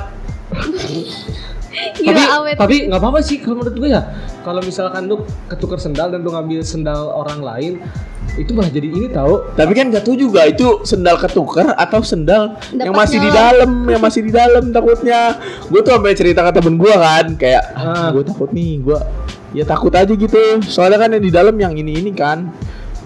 [2.02, 2.56] Gila tapi awet.
[2.58, 4.02] tapi nggak apa-apa sih kalau menurut gue ya.
[4.42, 7.74] Kalau misalkan lu ketukar sendal dan lu ngambil sendal orang lain
[8.34, 12.56] itu malah jadi ini tahu tapi kan gak tahu juga itu sendal ketukar atau sendal
[12.72, 13.44] yang masih di Dapatnya.
[13.52, 15.20] dalam yang masih di dalam takutnya
[15.68, 18.08] gue tuh sampai cerita ke temen gue kan kayak Ah.
[18.08, 18.98] ah, gue takut nih gue
[19.52, 22.48] ya takut aja gitu soalnya kan yang di dalam yang ini ini kan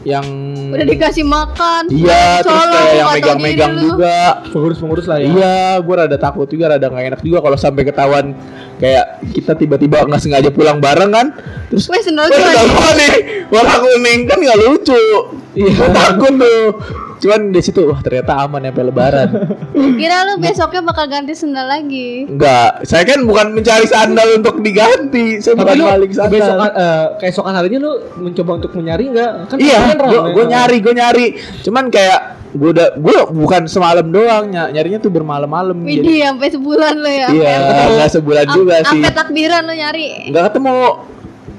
[0.06, 0.22] yang
[0.70, 1.90] Udah dikasih makan.
[1.90, 4.18] iya terus colong, kayak yang nggak megang-megang juga
[4.54, 8.38] pengurus-pengurus lah ya Iya, gue rada takut juga, rada gak enak juga kalau sampai ketahuan
[8.78, 11.34] kayak kita tiba-tiba nggak sengaja pulang bareng kan,
[11.74, 13.14] terus Weh sendal gue nih
[13.50, 15.02] warna kuning kan nggak lucu.
[15.56, 15.90] Iya.
[15.90, 16.64] Takut tuh.
[17.16, 19.30] Cuman di situ wah ternyata aman sampai lebaran.
[19.74, 22.28] Kira lu besoknya bakal ganti sendal lagi.
[22.28, 25.40] Enggak, saya kan bukan mencari sandal untuk diganti.
[25.40, 26.32] Saya tapi bukan maling sandal.
[26.34, 29.98] besokan eh, keesokan harinya lu mencoba untuk mencari nggak kan iya, kan
[30.32, 31.28] gue nyari, gue nyari.
[31.64, 32.20] Cuman kayak
[32.52, 35.76] gue udah gue bukan semalam doang ny- nyarinya tuh bermalam-malam.
[35.82, 37.28] jadi- Widih sampai sebulan lu ya.
[37.32, 37.56] Iya,
[37.96, 38.88] nggak sebulan juga sih.
[38.92, 40.08] Sampai takbiran lu nyari.
[40.32, 40.76] nggak ketemu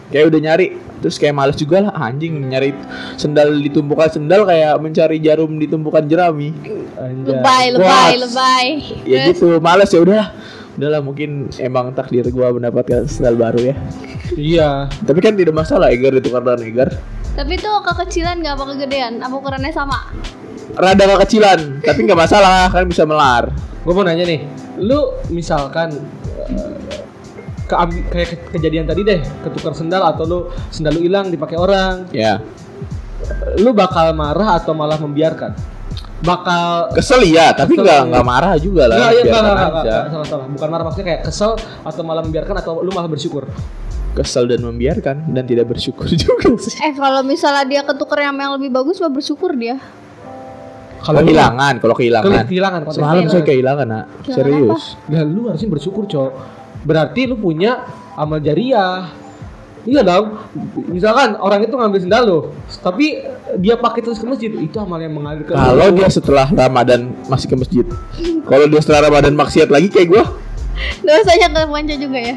[0.07, 0.67] kayak udah nyari
[1.05, 2.73] terus kayak males juga lah anjing nyari
[3.21, 6.51] sendal di tumpukan sendal kayak mencari jarum di tumpukan jerami
[6.97, 7.29] Anjay.
[7.37, 8.09] Lebay, lebay, Wah.
[8.25, 8.67] lebay.
[9.05, 10.29] ya Terus, gitu males ya udahlah
[10.77, 13.75] udahlah mungkin emang takdir gua mendapatkan sendal baru ya
[14.37, 14.69] iya
[15.05, 16.91] tapi kan tidak masalah Egar ditukar dengan Egar
[17.37, 19.21] Tapi tuh kekecilan gak apa kegedean?
[19.21, 20.09] Apa ukurannya sama?
[20.77, 23.49] rada kekecilan tapi nggak masalah kan bisa melar
[23.87, 24.45] gue mau nanya nih
[24.83, 25.95] lu misalkan
[27.67, 32.07] keambi- kayak ke- kejadian tadi deh ketukar sendal atau lu sendal lu hilang dipakai orang
[32.11, 32.39] ya
[33.57, 35.51] lu bakal marah atau malah membiarkan
[36.19, 39.83] bakal kesel iya tapi nggak nggak marah juga lah Enggak, iya, enggak, biarkan enggak, enggak,
[39.83, 39.91] aja.
[39.93, 40.47] enggak, salah, salah.
[40.49, 41.51] Bukan marah maksudnya kayak kesel
[41.83, 43.45] atau malah membiarkan atau lu malah bersyukur.
[44.15, 48.57] kesel dan membiarkan dan tidak bersyukur juga sih Eh kalau misalnya dia ketuker yang yang
[48.57, 49.77] lebih bagus mah bersyukur dia.
[50.99, 53.05] kalau kehilangan kalau kehilangan Kalau kehilangan konteksnya.
[53.05, 56.33] semalam saya kehilangan nak Kehilangan serius Ya lu harusnya bersyukur, Cok.
[56.87, 57.83] Berarti lu punya
[58.15, 59.11] amal jariah.
[59.83, 60.35] Iya dong.
[60.89, 62.39] Misalkan orang itu ngambil sendal lu,
[62.81, 63.23] tapi
[63.55, 67.47] dia pakai terus ke masjid, itu amal yang mengalir ke Kalau dia setelah Ramadan masih
[67.47, 67.87] ke masjid.
[68.43, 70.25] Kalau dia setelah Ramadan maksiat lagi kayak gua,
[71.01, 72.37] Dosanya ke Ponco juga ya.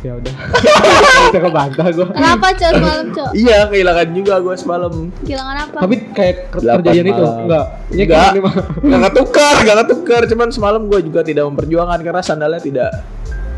[0.00, 0.34] ya udah.
[1.26, 2.06] Kita kebantah gua.
[2.12, 3.30] Kenapa cok semalam cok?
[3.34, 4.92] iya kehilangan juga gua semalam.
[5.24, 5.78] Kehilangan apa?
[5.80, 7.64] Tapi kayak ke- Delapan kejadian itu enggak.
[7.88, 8.20] Ini Enggak.
[8.20, 8.50] kan lima.
[8.78, 10.22] Enggak ketukar, enggak ketukar.
[10.28, 12.90] Cuman semalam gua juga tidak memperjuangkan karena sandalnya tidak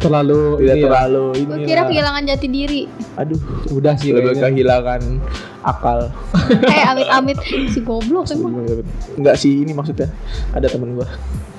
[0.06, 0.86] terlalu tidak ini ya.
[0.86, 1.46] terlalu ini.
[1.46, 2.82] Gue kira kehilangan jati diri.
[3.14, 3.40] Aduh,
[3.70, 4.48] Udah sih lebih kayaknya.
[4.52, 5.00] kehilangan
[5.62, 5.98] akal.
[6.72, 7.38] Eh amit-amit
[7.68, 8.62] si goblok emang.
[9.14, 10.06] Enggak sih ini maksudnya.
[10.50, 11.06] Ada temen gua.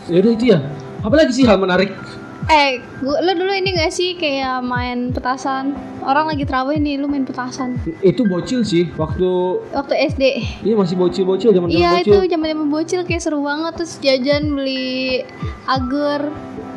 [0.08, 0.60] Ya udah itu ya.
[1.00, 1.92] Apalagi sih hal menarik?
[2.48, 5.76] Eh, gua, lo dulu ini gak sih kayak main petasan?
[6.00, 7.76] Orang lagi terawih nih, lu main petasan.
[8.00, 9.28] Itu bocil sih waktu
[9.70, 10.24] Waktu SD.
[10.64, 12.08] Iya masih bocil-bocil zaman Iya bocil.
[12.08, 15.28] itu zaman zaman bocil kayak seru banget terus jajan beli
[15.68, 16.32] agar.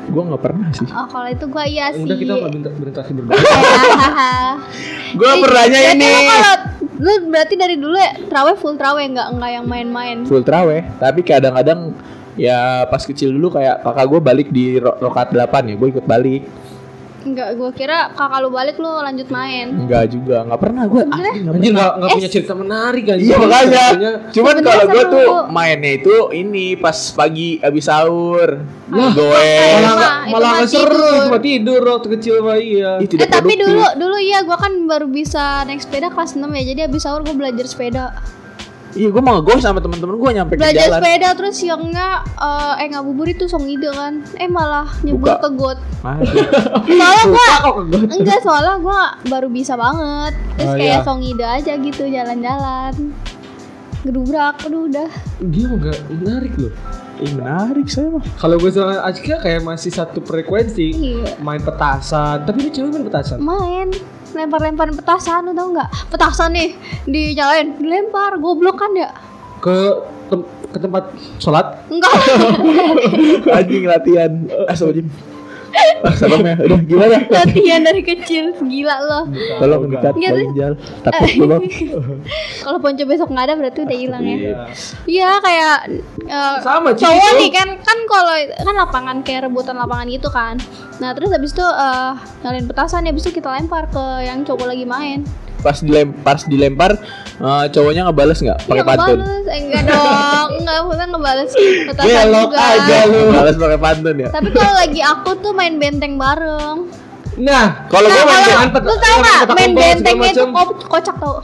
[0.06, 0.86] Gua nggak pernah sih.
[0.86, 2.00] Oh kalau itu gua iya sih.
[2.00, 3.36] Udah kita nggak berinteraksi berbeda.
[5.12, 6.54] Gua Eh, pernahnya berarti ini Lu kalau
[6.96, 10.18] lu berarti dari dulu ya terawih full terawih nggak nggak yang main-main.
[10.24, 11.96] full traweh, tapi kadang-kadang
[12.34, 16.04] ya pas kecil dulu kayak kakak gue balik di ro- rokat 8 ya, gue ikut
[16.04, 16.44] balik.
[17.20, 19.68] Enggak, gua kira kakak lu balik lu lanjut main.
[19.76, 23.16] Enggak juga, nggak pernah gue Anjir nggak nggak Eh, punya cerita menarik kan?
[23.20, 23.84] Iya makanya.
[24.32, 29.82] Cuman kalau gue tuh mainnya itu ini pas pagi abis sahur, Lah, goes.
[29.84, 31.22] Malah malah seru tidur.
[31.28, 32.98] cuma tidur waktu kecil mah iya.
[32.98, 36.62] Eh tidak tapi dulu dulu iya gua kan baru bisa naik sepeda kelas 6 ya.
[36.72, 38.16] Jadi abis sahur gua belajar sepeda.
[38.90, 40.98] Iya, gue mau ngegoes sama temen-temen gue nyampe ke Belajar jalan.
[40.98, 44.18] sepeda terus siangnya eh eh ngabuburit tuh song ide kan.
[44.34, 45.38] Eh malah nyebur Buka.
[45.40, 45.78] ke got.
[46.90, 47.24] Soalnya
[47.62, 48.08] kegot?
[48.10, 50.34] enggak soalnya gua baru bisa banget.
[50.54, 51.04] Terus Oh, kayak iya.
[51.04, 52.94] song ide aja gitu jalan-jalan.
[54.00, 55.10] Gedubrak, aduh udah.
[55.38, 56.72] Dia mah nggak menarik loh.
[57.20, 58.24] Ih, menarik saya mah.
[58.34, 61.36] Kalau gue sama Ajka kayak masih satu frekuensi Iya.
[61.38, 62.42] main petasan.
[62.42, 63.38] Tapi lu cewek main petasan.
[63.38, 63.92] Main
[64.32, 65.88] lempar-lemparin petasan tau nggak?
[66.10, 66.74] Petasan nih
[67.06, 69.10] dinyalain, dilempar, goblok kan ya?
[69.60, 71.04] Ke tem- ke tempat
[71.42, 71.82] sholat.
[71.90, 72.14] Enggak.
[73.58, 74.32] Anjing latihan.
[74.70, 75.08] Astagfirullahaladzim.
[76.00, 76.56] Ah, serem ya.
[76.64, 77.16] Udah gimana?
[77.28, 79.24] Latihan dari kecil, gila loh.
[79.60, 80.72] Tolong dikat Iya, paling jal.
[81.04, 81.62] Takut gue bang.
[82.64, 84.36] Kalau ponco besok nggak ada berarti udah hilang ya.
[84.36, 84.54] Iya.
[85.04, 85.76] Iya kayak
[86.24, 87.40] eh, Sama, cowok itu.
[87.44, 90.56] nih kan kan kalau kan lapangan kayak rebutan lapangan gitu kan.
[90.98, 94.84] Nah terus habis itu eh nyalain petasan habis itu kita lempar ke yang cowok lagi
[94.84, 95.22] main.
[95.60, 96.90] Pas dilempar, pas dilempar,
[97.36, 98.58] eh, cowoknya ngebales nggak?
[98.62, 99.18] Pakai Iya, pantun.
[99.18, 99.46] ngebales.
[99.46, 101.50] Eh, enggak dong, enggak maksudnya ngebales
[102.00, 102.58] Belok juga.
[102.58, 103.20] aja lu.
[103.30, 104.28] Balas pakai pantun ya.
[104.30, 106.78] Tapi kalau lagi aku tuh main benteng bareng.
[107.36, 110.44] Nah, Kalau Nah, gue main pet- lu tau nggak main bentengnya itu
[110.84, 111.40] kocak tau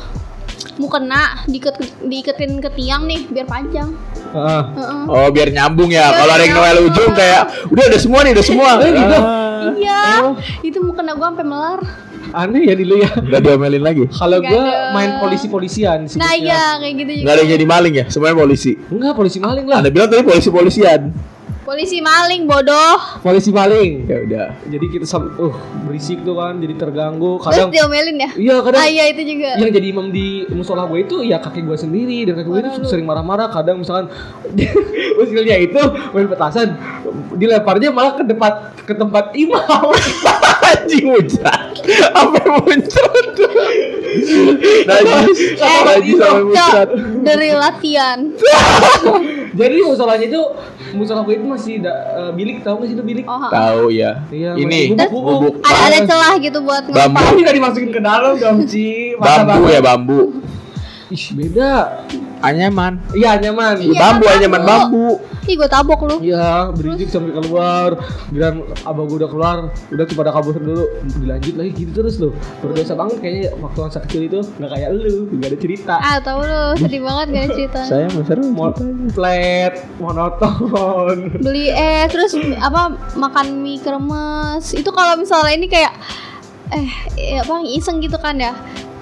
[0.76, 3.96] mau kena diikat diiketin ke tiang nih biar panjang
[4.28, 4.62] Heeh.
[4.76, 5.02] Heeh.
[5.08, 6.12] Oh biar nyambung ya.
[6.12, 8.70] Kalau ada yang Noel ujung kayak udah ada semua nih, udah semua.
[8.76, 9.72] Ah.
[9.72, 10.36] iya Oh.
[10.60, 11.80] itu mau kena gua sampai melar
[12.32, 13.10] aneh ya dulu ya.
[13.12, 14.02] Udah diomelin lagi.
[14.08, 14.90] Kalau Nggak gua ada.
[14.90, 16.16] main polisi-polisian sih.
[16.16, 18.72] nah iya kayak gitu juga Nggak ada yang jadi maling ya, semuanya polisi.
[18.88, 19.76] Enggak, polisi maling lah.
[19.78, 21.02] Anda bilang tadi polisi-polisian.
[21.62, 24.06] polisi maling bodoh Polisi maling.
[24.06, 24.46] Ya udah.
[24.64, 25.50] Jadi kita sam uh
[25.82, 27.42] berisik tuh kan, jadi terganggu.
[27.42, 30.86] terus Kadang diomelin ya Iya, kadang ah iya itu juga yang jadi imam di musola
[30.86, 34.06] gue itu ya kakek gue sendiri dan kakek gue itu sering marah-marah kadang misalkan
[35.22, 35.80] usilnya itu
[36.14, 36.78] main petasan
[37.34, 38.52] dilemparnya malah ke tempat
[38.86, 39.90] ke tempat imam
[40.70, 41.65] Anjing muncrat.
[42.20, 43.26] Apa yang muncrat?
[44.86, 45.38] Najis.
[45.56, 46.88] Eh, Najis sampai muncrat.
[47.22, 48.18] dari latihan
[49.60, 50.42] jadi musolanya itu
[50.92, 53.48] musola gue itu masih da, eh, bilik tahu nggak sih itu bilik oh.
[53.48, 54.24] Tahu ya.
[54.28, 56.96] Iya, Ini bubuk, bubuk ada ada celah gitu buat Bambu.
[56.96, 60.20] ngelempar Tapi nggak dimasukin ke dalam dong Ci Masa bambu ya bambu.
[61.06, 61.72] Ih beda
[62.38, 63.00] Anyaman.
[63.12, 64.26] Iya nyaman Iya, bambu bambu.
[64.28, 65.08] anyaman bambu.
[65.46, 67.94] ih gue tabok lu Iya, berisik sampai keluar.
[68.28, 69.56] Bilang abang gue udah keluar,
[69.88, 70.84] udah tuh pada kabur dulu.
[71.14, 72.34] Dilanjut lagi gitu terus loh.
[72.58, 75.94] Berdosa banget kayaknya waktu masa kecil itu nggak kayak lu, nggak ada cerita.
[75.96, 78.44] ah tau lu sedih banget gak ada ceritanya Saya mau seru.
[78.48, 78.70] Mau
[79.08, 81.16] flat, monoton.
[81.44, 82.80] beli es terus apa
[83.14, 85.92] makan mie kremes itu kalau misalnya ini kayak
[86.68, 88.50] eh eh, apa iseng gitu kan ya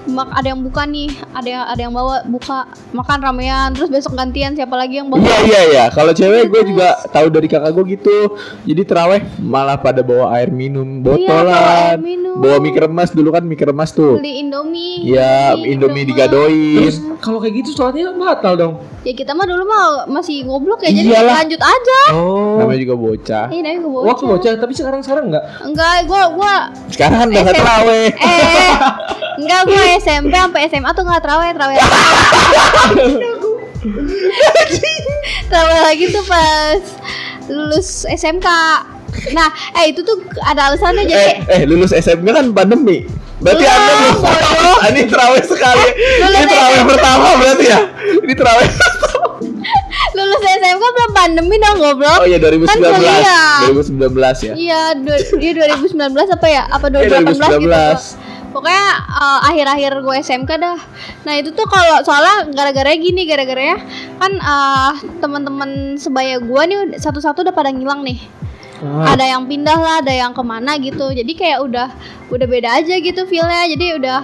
[0.07, 4.13] Mak, ada yang buka nih ada yang ada yang bawa buka makan ramean terus besok
[4.13, 5.83] gantian siapa lagi yang bawa Iya iya iya.
[5.87, 8.17] Kalau cewek gue juga tahu dari kakak gue gitu.
[8.63, 11.57] Jadi teraweh malah pada bawa air minum Iya, bawa botolan.
[11.89, 12.35] air minum.
[12.35, 14.15] Bawa mie kremes dulu kan mie kremes tuh.
[14.15, 16.09] beli indomie Iya, Indomie kremes.
[16.11, 16.77] digadoin.
[16.83, 18.73] Terus kalau kayak gitu sholatnya batal dong.
[19.01, 21.35] ya kita mah dulu mah masih goblok ya jadi Iyalah.
[21.39, 22.57] lanjut aja Oh.
[22.57, 23.45] Namanya juga bocah.
[23.47, 25.43] ini namanya gue bocah Waktu bocah, tapi sekarang sekarang nggak.
[25.63, 26.55] enggak gua gua
[26.89, 28.07] Sekarang kan udah teraweh.
[28.11, 28.71] eh
[29.37, 31.77] enggak gua SMP sampai SMA tuh nggak terawih terawih
[35.45, 36.81] terawih lagi tuh pas
[37.47, 38.47] lulus SMK
[39.31, 43.07] nah eh itu tuh ada alasannya Eh, jadi eh lulus SMK kan pandemi.
[43.35, 44.75] Berarti Anda belum bodoh.
[44.85, 45.87] Ini terawih sekali.
[46.19, 47.79] Lulus Ini terawih pertama berarti ya.
[48.17, 48.69] Ini terawih.
[50.15, 52.67] lulus SMK belum pandemi dong goblok Oh iya 2019.
[52.67, 53.59] Kan kuliah.
[53.65, 54.53] 2019 ya.
[54.53, 55.95] iya du- iya 2019
[56.29, 58.24] apa ya apa Iya, 2018 gitu 2019.
[58.55, 60.79] Pokoknya eh, akhir-akhir gue SMK dah
[61.21, 63.77] nah itu tuh kalau soalnya gara-gara gini gara-gara ya
[64.15, 68.19] kan eh, teman-teman sebaya gue nih satu-satu udah pada ngilang nih
[68.77, 69.07] Ah.
[69.09, 71.87] ada yang pindah lah ada yang ke mana gitu jadi kayak udah
[72.27, 74.19] udah beda aja gitu feelnya jadi udah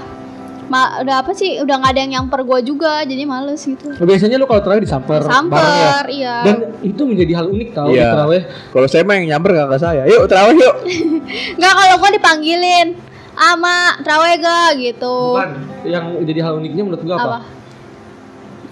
[0.68, 4.04] ma- udah apa sih udah nggak ada yang nyamper gue juga jadi males gitu Nah,
[4.04, 5.32] Biasanya lu kalau terawih disamper, bareng ya.
[5.34, 8.12] samper iya Dan itu menjadi hal unik tau di Iya.
[8.12, 8.42] terawih.
[8.70, 10.02] Kalau saya mah yang nyamper kakak saya.
[10.06, 10.76] Yuk terawih yuk.
[11.58, 12.88] nggak kalau gue dipanggilin
[13.34, 15.52] ama trawe ga gitu Bukan.
[15.82, 17.24] Yang jadi hal uniknya menurut gua apa?
[17.24, 17.40] apa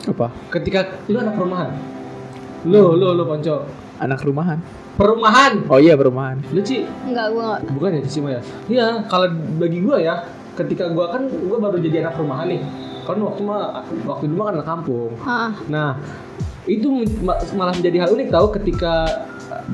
[0.08, 0.28] Apa?
[0.50, 1.69] Ketika lu anak perumahan.
[2.65, 3.67] Lu, lu, lu Ponco.
[4.00, 4.60] Anak rumahan.
[4.95, 5.63] Perumahan.
[5.72, 6.43] Oh iya perumahan.
[6.52, 7.62] Lu Ci, Enggak, gue enggak.
[7.72, 8.41] bukan ya Ci ya?
[8.67, 9.28] Iya, kalau
[9.60, 12.62] bagi gua ya, ketika gua kan gua baru jadi anak perumahan nih.
[13.08, 15.12] Kan waktu mah waktu dulu mah kan anak kampung.
[15.19, 15.52] Heeh.
[15.72, 15.89] Nah,
[16.67, 16.88] itu
[17.24, 18.93] ma- malah menjadi hal unik tahu ketika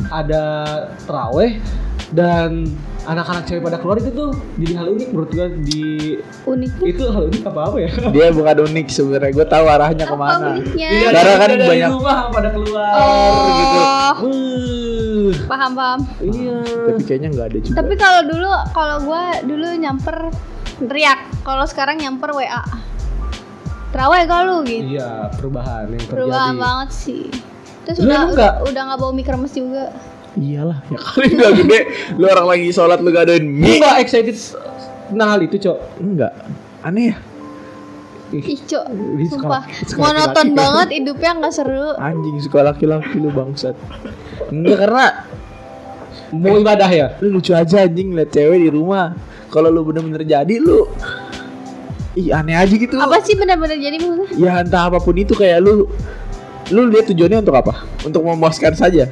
[0.09, 0.43] ada
[1.05, 1.57] teraweh
[2.13, 2.69] dan
[3.05, 5.83] anak-anak cewek pada keluar itu tuh jadi hal unik menurut gua di
[6.43, 7.89] Uniknya itu hal unik apa apa ya?
[8.09, 9.31] Dia bukan unik sebenarnya.
[9.31, 10.47] Gue tahu arahnya apa ke mana.
[10.51, 10.89] uniknya?
[10.89, 13.45] Tidak Karena kan dari banyak- rumah pada keluar Oh.
[13.51, 13.79] gitu.
[14.17, 15.99] Uh, Paham, paham.
[16.19, 16.57] iya.
[16.61, 17.75] Tapi kayaknya nggak ada juga.
[17.75, 20.17] Tapi kalau dulu kalau gua dulu nyamper
[20.81, 21.19] teriak.
[21.41, 22.61] Kalau sekarang nyamper WA.
[23.89, 24.91] Terawih gak lu gitu.
[24.93, 26.11] Iya, perubahan yang terjadi.
[26.11, 27.23] Perubahan banget sih.
[27.85, 28.53] Terus Lu udah nggak?
[28.67, 29.93] udah nggak bawa mie kremes juga.
[30.35, 31.79] Iyalah, ya kali udah gede.
[32.19, 33.79] Lu orang lagi sholat lu gadoin Lu mie.
[33.79, 34.35] nggak excited
[35.07, 35.77] tentang hal itu, Cok?
[36.03, 36.31] Enggak.
[36.83, 37.17] Aneh ya.
[38.35, 38.85] Ih, Cok,
[39.31, 39.63] sumpah
[39.95, 41.95] monoton banget hidupnya nggak seru.
[41.95, 43.79] Anjing suka laki-laki lu bangsat.
[44.51, 45.05] Enggak karena
[46.35, 47.15] Mau ibadah ya?
[47.23, 49.15] lu lucu aja anjing liat cewek di rumah.
[49.53, 50.89] Kalau lu bener-bener jadi lu
[52.15, 52.95] Ih aneh aja gitu.
[52.95, 54.35] Apa sih benar-benar jadi maksudnya?
[54.35, 55.87] Ya entah apa pun itu kayak lu
[56.71, 57.83] lu lihat tujuannya untuk apa?
[58.03, 59.11] Untuk memuaskan saja.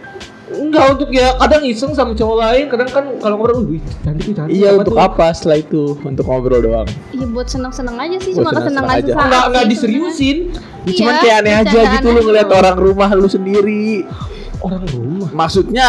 [0.53, 4.53] Enggak untuk ya kadang iseng sama cowok lain, kadang kan kalau ngobrol, wih cantik cantik.
[4.53, 5.83] Iya untuk tuh?" apa setelah itu?
[5.99, 6.87] Untuk ngobrol doang.
[7.09, 9.11] Iya buat seneng-seneng aja sih, Buat cuma kesenangan aja.
[9.15, 10.37] Enggak enggak diseriusin.
[10.83, 14.03] Ya, cuman Iya, kayak aneh aja gitu lu ngeliat orang rumah lu sendiri.
[14.59, 15.27] Orang rumah.
[15.33, 15.87] Maksudnya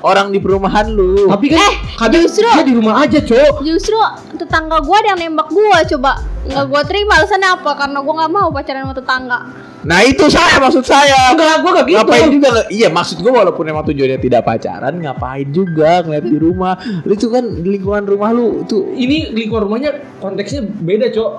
[0.00, 1.30] orang di perumahan lu.
[1.30, 3.62] Tapi kan Eh, kadang justru- dia di rumah aja, Cok.
[3.62, 3.94] Justru
[4.34, 6.10] tetangga gua ada yang nembak gua coba
[6.42, 7.70] nggak gua terima alasannya apa?
[7.76, 9.38] Karena gua nggak mau pacaran sama tetangga.
[9.86, 11.30] Nah itu saya maksud saya.
[11.30, 11.98] Enggak, gua gak gitu.
[12.02, 12.48] Ngapain juga?
[12.66, 16.74] Iya maksud gua walaupun emang tujuannya tidak pacaran, ngapain juga ngeliat di rumah.
[17.06, 21.32] Lu itu kan di lingkungan rumah lu itu Ini lingkungan rumahnya konteksnya beda, Cok.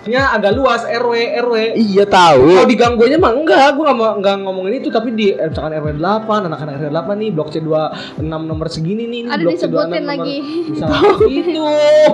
[0.00, 1.54] Bloknya agak luas, RW, RW.
[1.76, 2.64] iya Kalau tahu.
[2.64, 5.88] di gangguannya mah enggak, gua enggak mau enggak ngomongin itu tapi di eh, misalkan RW
[5.94, 10.08] 8, anak-anak RW 8 nih, blok C26 nomor segini nih, Ada blok disebutin C26 nomor
[10.10, 10.36] lagi.
[10.66, 11.64] misalkan gitu.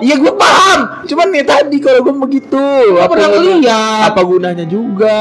[0.02, 0.80] Iya gua paham.
[1.04, 2.64] Cuman nih tadi kalau gua begitu.
[2.90, 4.06] Gua pernah guna- ngeliat.
[4.08, 5.20] Apa gunanya juga?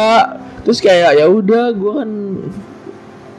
[0.61, 2.09] Terus kayak ya udah gua kan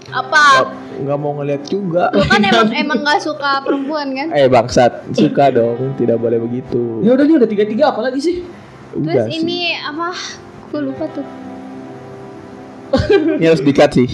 [0.08, 0.44] Apa?
[0.62, 2.08] nggak- nggak mau ngeliat juga.
[2.08, 4.30] Lu kan emang emang gak suka perempuan kan?
[4.30, 7.02] Eh bangsat, suka dong, tidak boleh begitu.
[7.02, 8.36] Ya udah nih udah tiga-tiga apa lagi sih?
[8.96, 9.38] Terus Udah sih.
[9.38, 10.08] ini apa?
[10.66, 11.26] Gue lupa tuh.
[13.36, 14.08] Ini harus dikat sih.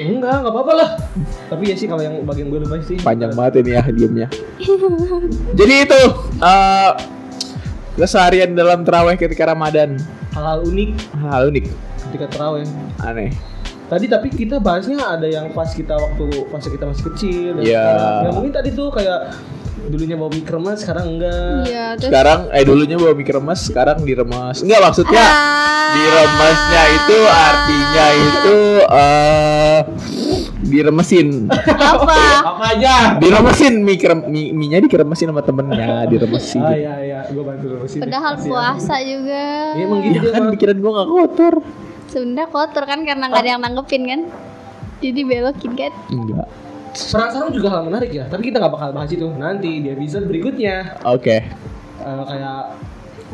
[0.00, 0.90] Enggak, enggak apa-apa lah.
[1.48, 2.96] Tapi ya sih kalau yang bagian gue lupa sih.
[2.98, 4.28] Panjang banget ini ya diemnya.
[5.58, 6.00] Jadi itu
[6.38, 6.90] eh
[7.94, 9.96] keseharian dalam terawih ketika Ramadan.
[10.30, 11.64] Hal-hal unik Hal unik,
[12.06, 12.64] ketika terawih.
[13.00, 13.34] aneh.
[13.90, 17.52] Tadi tapi kita bahasnya ada yang pas kita waktu pas kita masih kecil.
[17.58, 17.82] Iya.
[17.82, 18.22] sekarang.
[18.22, 19.34] Ya mungkin tadi tuh kayak
[19.90, 21.66] dulunya bawa mie kremes, sekarang enggak.
[21.66, 24.56] Iya, terus Sekarang eh dulunya bawa mie remes, sekarang diremes.
[24.60, 25.92] Enggak maksudnya Ah.
[25.92, 28.56] diremesnya itu artinya itu
[28.88, 29.78] eh
[30.62, 31.28] diremesin.
[31.50, 32.14] apa?
[32.46, 33.18] Apa aja?
[33.18, 36.60] Diremesin mie krem, mie, mie-nya dikeremesin sama temennya, diremesin.
[36.60, 38.00] Ah iya iya, gue bantu sini.
[38.00, 38.46] Padahal Kasihan.
[38.46, 39.44] puasa juga.
[39.72, 40.52] Iya, emang Ya gitu kan emang.
[40.54, 41.54] pikiran gua gak kotor.
[42.06, 44.20] Sebenarnya kotor kan karena nggak ada yang nanggepin kan.
[45.00, 45.92] Jadi belokin kan.
[46.08, 46.46] Enggak.
[46.90, 50.26] Perang sarung juga hal menarik ya, tapi kita nggak bakal bahas itu nanti di episode
[50.26, 50.98] berikutnya.
[51.06, 51.46] Oke.
[52.00, 52.74] Eh, kayak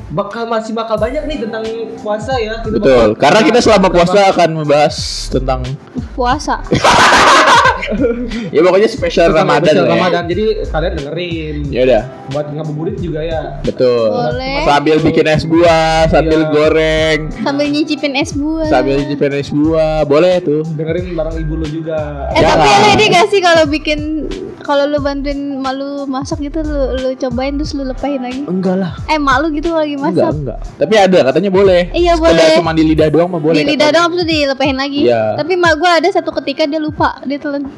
[0.07, 1.65] bakal masih bakal banyak nih tentang
[1.99, 2.61] puasa ya.
[2.61, 3.17] Kita Betul.
[3.17, 4.97] bakal- Karena kita selama puasa akan membahas
[5.33, 5.61] tentang
[6.13, 6.61] Puasa.
[8.55, 9.95] ya pokoknya spesial Ramadan spesial lah ya.
[9.97, 10.23] Ramadan.
[10.27, 11.57] Jadi kalian dengerin.
[11.69, 12.03] Ya udah.
[12.29, 13.41] Buat ngabuburit juga ya.
[13.63, 14.11] Betul.
[14.11, 14.63] Boleh.
[14.65, 16.51] Sambil bikin es buah, sambil Iya.
[16.51, 18.67] goreng, Sambil nyicipin es buah.
[18.67, 20.63] sambil nyicipin es buah, boleh tuh.
[20.69, 21.99] Dengerin bareng ibu lu juga.
[22.33, 24.27] Eh tapi ini gak sih kalau bikin
[24.67, 28.43] kalau lu bantuin malu masak gitu lu lu cobain terus lu lepahin lagi.
[28.45, 28.93] Enggak lah.
[29.07, 30.33] Eh mak lu gitu lagi Enggak, masak.
[30.35, 30.59] enggak.
[30.77, 31.81] Tapi ada katanya boleh.
[31.93, 32.57] Iya, Sekedar boleh.
[32.59, 33.55] cuma di lidah doang mah boleh.
[33.55, 33.95] di lidah katanya.
[33.95, 35.01] doang terus dilepahin lagi.
[35.07, 35.23] Iya.
[35.37, 37.71] Tapi mak gua ada satu ketika dia lupa dia telan.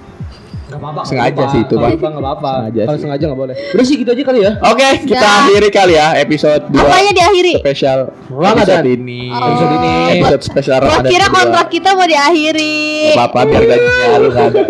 [0.68, 1.00] Gak apa-apa.
[1.02, 2.12] Sengaja sih itu, Nggak Bang.
[2.14, 2.50] apa-apa.
[2.62, 3.54] Sengaja Kalau sengaja nggak boleh.
[3.72, 4.52] Udah sih gitu aja kali ya.
[4.62, 5.36] Oke, kita Dah.
[5.42, 7.54] akhiri kali ya episode 2 Apanya diakhiri?
[7.58, 7.98] spesial
[8.28, 8.56] Ramadan.
[8.60, 9.22] episode ini.
[9.28, 9.40] Oh.
[9.42, 9.92] Episode ini.
[10.14, 11.08] Episode spesial Gua Ramadan.
[11.08, 12.76] kira kontrak kita mau diakhiri.
[13.06, 14.62] Gak apa-apa biar gajinya lu nggak ada.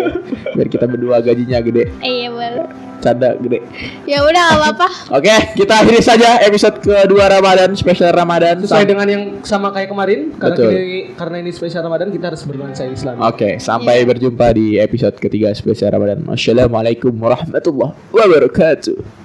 [0.58, 1.86] Biar kita berdua gajinya gede.
[2.02, 2.66] Iya boleh.
[2.98, 3.62] Canda gede.
[4.10, 4.88] Ya udah gak apa-apa.
[5.14, 8.58] Oke, kita akhiri saja episode kedua Ramadan spesial Ramadan.
[8.58, 10.70] Sesuai Sam- dengan yang sama kayak kemarin karena Betul.
[10.74, 13.22] ini, karena ini spesial Ramadan kita harus bernuansa Islam.
[13.22, 16.26] Oke, sampai berjumpa di episode ketiga spesial Ramadan.
[16.26, 19.14] Wassalamualaikum warahmatullahi wabarakatuh.